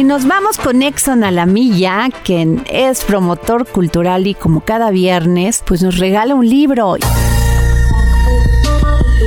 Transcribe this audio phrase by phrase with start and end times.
[0.00, 5.82] Y nos vamos con Exxon Alamilla, quien es promotor cultural y como cada viernes, pues
[5.82, 6.94] nos regala un libro.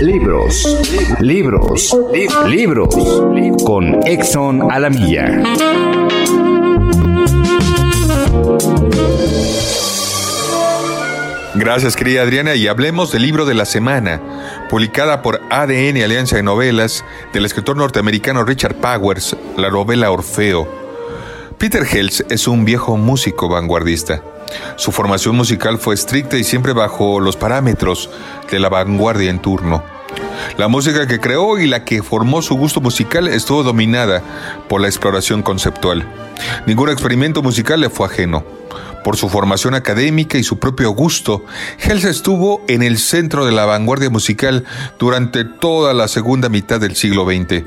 [0.01, 0.81] Libros,
[1.19, 1.95] libros,
[2.47, 2.95] libros,
[3.63, 5.43] con Exxon Alamilla.
[11.63, 14.19] Gracias, querida Adriana, y hablemos del libro de la semana,
[14.69, 20.67] publicada por ADN Alianza de Novelas, del escritor norteamericano Richard Powers, la novela Orfeo.
[21.57, 24.21] Peter Hels es un viejo músico vanguardista.
[24.75, 28.09] Su formación musical fue estricta y siempre bajo los parámetros
[28.51, 29.92] de la vanguardia en turno.
[30.57, 34.21] La música que creó y la que formó su gusto musical estuvo dominada
[34.69, 36.07] por la exploración conceptual.
[36.65, 38.43] Ningún experimento musical le fue ajeno.
[39.03, 41.45] Por su formación académica y su propio gusto,
[41.79, 44.63] Hels estuvo en el centro de la vanguardia musical
[44.97, 47.63] durante toda la segunda mitad del siglo XX.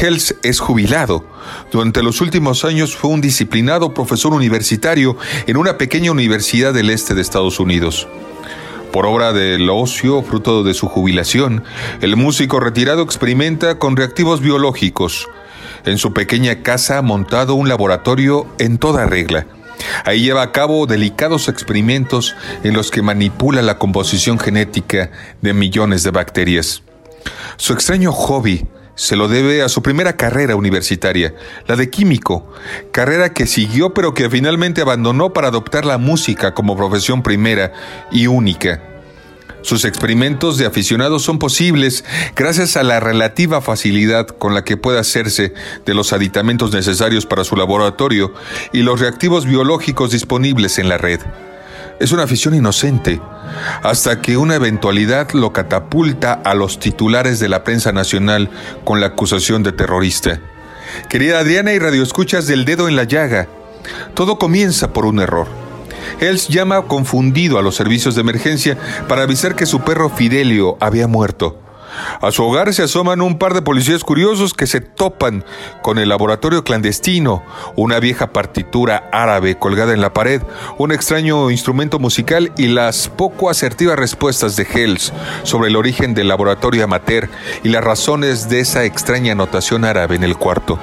[0.00, 1.24] Hels es jubilado.
[1.70, 5.16] Durante los últimos años fue un disciplinado profesor universitario
[5.46, 8.08] en una pequeña universidad del este de Estados Unidos.
[8.92, 11.64] Por obra del ocio, fruto de su jubilación,
[12.02, 15.28] el músico retirado experimenta con reactivos biológicos.
[15.86, 19.46] En su pequeña casa ha montado un laboratorio en toda regla.
[20.04, 26.02] Ahí lleva a cabo delicados experimentos en los que manipula la composición genética de millones
[26.02, 26.82] de bacterias.
[27.56, 31.34] Su extraño hobby se lo debe a su primera carrera universitaria,
[31.66, 32.52] la de químico,
[32.92, 37.72] carrera que siguió pero que finalmente abandonó para adoptar la música como profesión primera
[38.10, 38.82] y única.
[39.62, 42.04] Sus experimentos de aficionados son posibles
[42.34, 45.54] gracias a la relativa facilidad con la que puede hacerse
[45.86, 48.34] de los aditamentos necesarios para su laboratorio
[48.72, 51.20] y los reactivos biológicos disponibles en la red.
[52.02, 53.20] Es una afición inocente,
[53.84, 58.50] hasta que una eventualidad lo catapulta a los titulares de la prensa nacional
[58.82, 60.40] con la acusación de terrorista.
[61.08, 63.46] Querida Adriana y radioescuchas del dedo en la llaga,
[64.14, 65.46] todo comienza por un error.
[66.18, 68.76] Els llama confundido a los servicios de emergencia
[69.06, 71.61] para avisar que su perro Fidelio había muerto.
[72.20, 75.44] A su hogar se asoman un par de policías curiosos que se topan
[75.82, 77.42] con el laboratorio clandestino,
[77.76, 80.42] una vieja partitura árabe colgada en la pared,
[80.78, 86.28] un extraño instrumento musical y las poco asertivas respuestas de Hells sobre el origen del
[86.28, 87.28] laboratorio amateur
[87.62, 90.78] y las razones de esa extraña anotación árabe en el cuarto.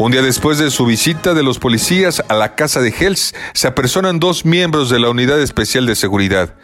[0.00, 3.68] Un día después de su visita de los policías a la casa de Hells, se
[3.68, 6.54] apersonan dos miembros de la Unidad Especial de Seguridad,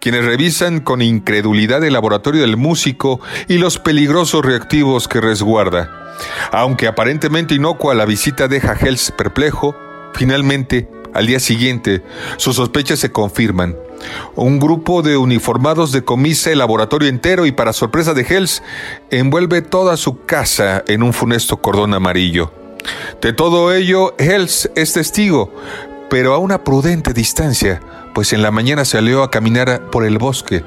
[0.00, 5.88] quienes revisan con incredulidad el laboratorio del músico y los peligrosos reactivos que resguarda.
[6.50, 9.76] Aunque aparentemente inocua, la visita deja a Hells perplejo,
[10.14, 12.02] finalmente, al día siguiente,
[12.38, 13.76] sus sospechas se confirman.
[14.34, 18.64] Un grupo de uniformados decomisa el laboratorio entero y para sorpresa de Hells,
[19.12, 22.59] envuelve toda su casa en un funesto cordón amarillo.
[23.20, 25.52] De todo ello, Hells es testigo,
[26.08, 27.80] pero a una prudente distancia,
[28.14, 30.64] pues en la mañana salió a caminar por el bosque.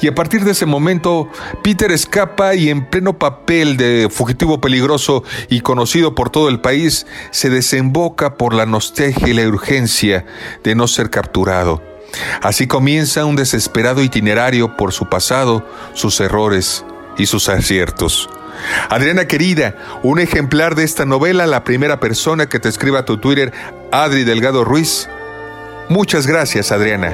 [0.00, 1.28] Y a partir de ese momento,
[1.62, 7.06] Peter escapa y en pleno papel de fugitivo peligroso y conocido por todo el país,
[7.30, 10.24] se desemboca por la nostalgia y la urgencia
[10.62, 11.82] de no ser capturado.
[12.42, 16.84] Así comienza un desesperado itinerario por su pasado, sus errores
[17.18, 18.28] y sus aciertos.
[18.88, 23.18] Adriana querida, un ejemplar de esta novela, la primera persona que te escriba a tu
[23.18, 23.52] Twitter,
[23.92, 25.08] Adri Delgado Ruiz.
[25.88, 27.12] Muchas gracias, Adriana.